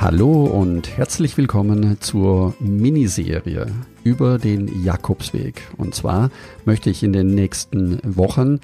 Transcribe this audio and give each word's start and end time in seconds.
Hallo 0.00 0.44
und 0.46 0.96
herzlich 0.96 1.36
willkommen 1.36 2.00
zur 2.00 2.54
Miniserie 2.58 3.66
über 4.02 4.38
den 4.38 4.82
Jakobsweg. 4.82 5.60
Und 5.76 5.94
zwar 5.94 6.30
möchte 6.64 6.88
ich 6.88 7.02
in 7.02 7.12
den 7.12 7.34
nächsten 7.34 8.00
Wochen 8.02 8.60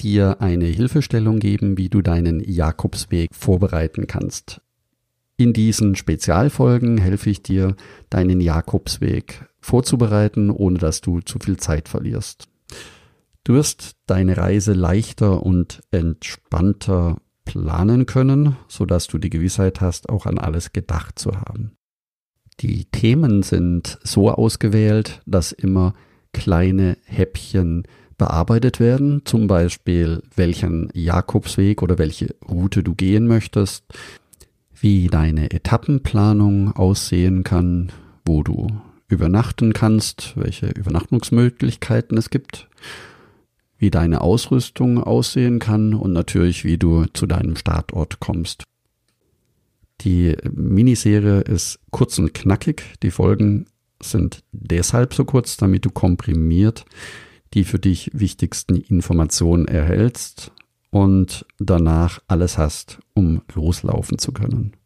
dir 0.00 0.40
eine 0.40 0.64
Hilfestellung 0.64 1.38
geben, 1.38 1.78
wie 1.78 1.90
du 1.90 2.02
deinen 2.02 2.40
Jakobsweg 2.40 3.32
vorbereiten 3.32 4.08
kannst. 4.08 4.62
In 5.36 5.52
diesen 5.52 5.94
Spezialfolgen 5.94 6.98
helfe 6.98 7.30
ich 7.30 7.44
dir, 7.44 7.76
deinen 8.10 8.40
Jakobsweg 8.40 9.46
vorzubereiten, 9.60 10.50
ohne 10.50 10.80
dass 10.80 11.00
du 11.00 11.20
zu 11.20 11.38
viel 11.38 11.56
Zeit 11.58 11.88
verlierst. 11.88 12.48
Du 13.44 13.54
wirst 13.54 13.92
deine 14.06 14.36
Reise 14.36 14.72
leichter 14.72 15.44
und 15.46 15.82
entspannter 15.92 17.18
planen 17.44 18.06
können, 18.06 18.56
sodass 18.68 19.06
du 19.06 19.18
die 19.18 19.30
Gewissheit 19.30 19.80
hast, 19.80 20.08
auch 20.08 20.26
an 20.26 20.38
alles 20.38 20.72
gedacht 20.72 21.18
zu 21.18 21.32
haben. 21.32 21.72
Die 22.60 22.84
Themen 22.84 23.42
sind 23.42 23.98
so 24.02 24.30
ausgewählt, 24.30 25.22
dass 25.26 25.52
immer 25.52 25.94
kleine 26.32 26.96
Häppchen 27.04 27.84
bearbeitet 28.18 28.80
werden, 28.80 29.22
zum 29.24 29.46
Beispiel 29.46 30.22
welchen 30.36 30.90
Jakobsweg 30.92 31.82
oder 31.82 31.96
welche 31.98 32.34
Route 32.46 32.82
du 32.82 32.94
gehen 32.94 33.26
möchtest, 33.26 33.84
wie 34.78 35.08
deine 35.08 35.50
Etappenplanung 35.50 36.72
aussehen 36.76 37.44
kann, 37.44 37.90
wo 38.26 38.42
du 38.42 38.66
übernachten 39.08 39.72
kannst, 39.72 40.34
welche 40.36 40.66
Übernachtungsmöglichkeiten 40.68 42.16
es 42.18 42.30
gibt 42.30 42.68
wie 43.80 43.90
deine 43.90 44.20
Ausrüstung 44.20 45.02
aussehen 45.02 45.58
kann 45.58 45.94
und 45.94 46.12
natürlich, 46.12 46.64
wie 46.64 46.78
du 46.78 47.06
zu 47.06 47.26
deinem 47.26 47.56
Startort 47.56 48.20
kommst. 48.20 48.62
Die 50.02 50.36
Miniserie 50.52 51.40
ist 51.40 51.80
kurz 51.90 52.18
und 52.20 52.32
knackig. 52.32 52.84
Die 53.02 53.10
Folgen 53.10 53.66
sind 54.00 54.44
deshalb 54.52 55.12
so 55.12 55.24
kurz, 55.24 55.56
damit 55.56 55.84
du 55.84 55.90
komprimiert 55.90 56.84
die 57.54 57.64
für 57.64 57.78
dich 57.78 58.10
wichtigsten 58.12 58.76
Informationen 58.76 59.66
erhältst 59.66 60.52
und 60.90 61.46
danach 61.58 62.20
alles 62.28 62.58
hast, 62.58 63.00
um 63.14 63.42
loslaufen 63.54 64.18
zu 64.18 64.32
können. 64.32 64.76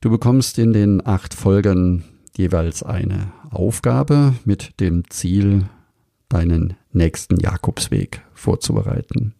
Du 0.00 0.10
bekommst 0.10 0.58
in 0.58 0.72
den 0.72 1.06
acht 1.06 1.34
Folgen 1.34 2.04
jeweils 2.36 2.82
eine 2.82 3.32
Aufgabe 3.50 4.34
mit 4.44 4.80
dem 4.80 5.08
Ziel, 5.10 5.68
deinen 6.32 6.74
nächsten 6.92 7.38
Jakobsweg 7.38 8.22
vorzubereiten. 8.32 9.34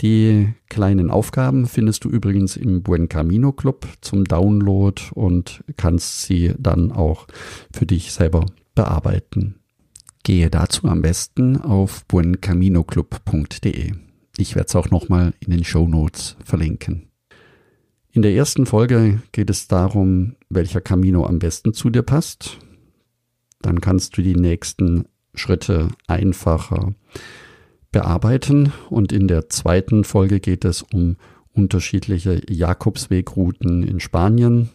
Die 0.00 0.52
kleinen 0.68 1.10
Aufgaben 1.10 1.66
findest 1.66 2.04
du 2.04 2.10
übrigens 2.10 2.56
im 2.56 2.82
Buen 2.82 3.08
Camino 3.08 3.52
Club 3.52 3.86
zum 4.00 4.24
Download 4.24 5.00
und 5.14 5.64
kannst 5.76 6.22
sie 6.22 6.52
dann 6.58 6.92
auch 6.92 7.26
für 7.72 7.86
dich 7.86 8.12
selber 8.12 8.46
bearbeiten. 8.74 9.56
Gehe 10.24 10.50
dazu 10.50 10.88
am 10.88 11.02
besten 11.02 11.60
auf 11.60 12.04
buencaminoclub.de. 12.06 13.92
Ich 14.36 14.56
werde 14.56 14.66
es 14.66 14.76
auch 14.76 14.90
nochmal 14.90 15.32
in 15.40 15.52
den 15.52 15.64
Show 15.64 15.86
Notes 15.86 16.36
verlinken. 16.44 17.08
In 18.10 18.22
der 18.22 18.34
ersten 18.34 18.66
Folge 18.66 19.22
geht 19.32 19.50
es 19.50 19.68
darum, 19.68 20.36
welcher 20.48 20.80
Camino 20.80 21.26
am 21.26 21.38
besten 21.38 21.72
zu 21.72 21.90
dir 21.90 22.02
passt 22.02 22.58
dann 23.64 23.80
kannst 23.80 24.16
du 24.16 24.22
die 24.22 24.36
nächsten 24.36 25.06
Schritte 25.34 25.88
einfacher 26.06 26.94
bearbeiten. 27.92 28.72
Und 28.90 29.10
in 29.10 29.26
der 29.26 29.48
zweiten 29.48 30.04
Folge 30.04 30.38
geht 30.38 30.64
es 30.64 30.82
um 30.82 31.16
unterschiedliche 31.52 32.42
Jakobswegrouten 32.52 33.82
in 33.82 34.00
Spanien. 34.00 34.68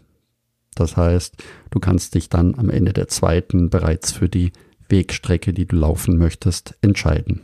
Das 0.74 0.98
heißt, 0.98 1.36
du 1.70 1.80
kannst 1.80 2.16
dich 2.16 2.30
dann 2.30 2.56
am 2.56 2.70
Ende 2.70 2.94
der 2.94 3.08
zweiten 3.10 3.70
bereits 3.70 4.12
für 4.12 4.30
die 4.30 4.54
Wegstrecke, 4.88 5.54
die 5.54 5.68
du 5.68 5.76
laufen 5.76 6.18
möchtest, 6.18 6.76
entscheiden. 6.82 7.42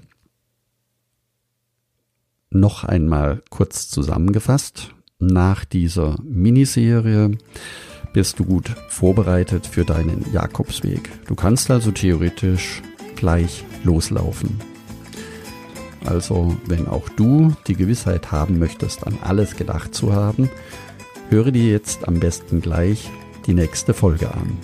Noch 2.49 2.85
einmal 2.85 3.43
kurz 3.49 3.89
zusammengefasst. 3.89 4.95
Nach 5.19 5.63
dieser 5.63 6.17
Miniserie 6.23 7.37
bist 8.15 8.39
du 8.39 8.45
gut 8.45 8.73
vorbereitet 8.87 9.67
für 9.67 9.83
deinen 9.83 10.25
Jakobsweg. 10.31 11.09
Du 11.27 11.35
kannst 11.35 11.69
also 11.69 11.91
theoretisch 11.91 12.81
gleich 13.17 13.65
loslaufen. 13.83 14.57
Also, 16.05 16.55
wenn 16.65 16.87
auch 16.87 17.09
du 17.09 17.53
die 17.67 17.75
Gewissheit 17.75 18.31
haben 18.31 18.57
möchtest, 18.57 19.05
an 19.05 19.17
alles 19.21 19.57
gedacht 19.57 19.93
zu 19.93 20.13
haben, 20.13 20.49
höre 21.29 21.51
dir 21.51 21.69
jetzt 21.69 22.07
am 22.07 22.21
besten 22.21 22.61
gleich 22.61 23.11
die 23.47 23.53
nächste 23.53 23.93
Folge 23.93 24.33
an. 24.33 24.57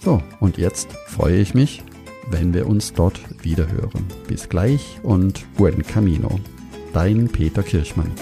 So, 0.00 0.22
und 0.40 0.58
jetzt 0.58 0.88
freue 1.06 1.38
ich 1.38 1.54
mich, 1.54 1.82
wenn 2.28 2.52
wir 2.52 2.66
uns 2.66 2.92
dort 2.92 3.18
wieder 3.42 3.72
hören. 3.72 4.04
Bis 4.28 4.50
gleich 4.50 4.98
und 5.02 5.46
buen 5.54 5.82
camino. 5.82 6.38
Dein 6.92 7.28
Peter 7.28 7.62
Kirchmann. 7.62 8.12